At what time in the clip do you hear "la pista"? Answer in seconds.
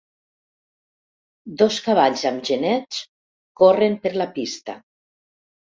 4.25-4.83